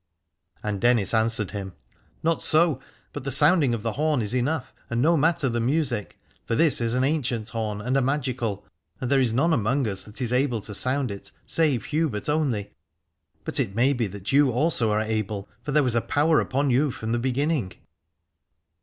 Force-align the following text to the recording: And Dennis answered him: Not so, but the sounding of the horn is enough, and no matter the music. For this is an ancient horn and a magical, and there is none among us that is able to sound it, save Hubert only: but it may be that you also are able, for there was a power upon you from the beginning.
And 0.63 0.81
Dennis 0.81 1.13
answered 1.13 1.51
him: 1.51 1.73
Not 2.23 2.41
so, 2.41 2.79
but 3.13 3.23
the 3.23 3.29
sounding 3.29 3.75
of 3.75 3.83
the 3.83 3.91
horn 3.91 4.19
is 4.23 4.33
enough, 4.35 4.73
and 4.89 4.99
no 4.99 5.15
matter 5.15 5.47
the 5.47 5.59
music. 5.59 6.17
For 6.43 6.55
this 6.55 6.81
is 6.81 6.95
an 6.95 7.03
ancient 7.03 7.49
horn 7.49 7.81
and 7.81 7.95
a 7.95 8.01
magical, 8.01 8.65
and 8.99 9.11
there 9.11 9.19
is 9.19 9.31
none 9.31 9.53
among 9.53 9.87
us 9.87 10.05
that 10.05 10.19
is 10.19 10.33
able 10.33 10.59
to 10.61 10.73
sound 10.73 11.11
it, 11.11 11.31
save 11.45 11.85
Hubert 11.85 12.29
only: 12.29 12.71
but 13.45 13.59
it 13.59 13.75
may 13.75 13.93
be 13.93 14.07
that 14.07 14.31
you 14.31 14.51
also 14.51 14.89
are 14.89 15.01
able, 15.01 15.47
for 15.61 15.71
there 15.71 15.83
was 15.83 15.93
a 15.93 16.01
power 16.01 16.39
upon 16.39 16.71
you 16.71 16.89
from 16.89 17.11
the 17.11 17.19
beginning. 17.19 17.73